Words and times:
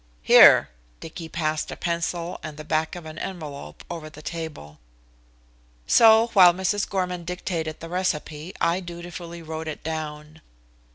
"Here," 0.23 0.69
Dicky 0.99 1.29
passed 1.29 1.69
a 1.69 1.75
pencil 1.75 2.39
and 2.41 2.57
the 2.57 2.63
back 2.63 2.95
of 2.95 3.05
an 3.05 3.19
envelope 3.19 3.83
over 3.87 4.09
the 4.09 4.23
table. 4.23 4.79
So, 5.85 6.31
while 6.33 6.55
Mrs. 6.55 6.89
Gorman 6.89 7.23
dictated 7.23 7.81
the 7.81 7.87
recipe, 7.89 8.51
I 8.59 8.79
dutifully 8.79 9.43
wrote 9.43 9.67
it 9.67 9.83
down. 9.83 10.41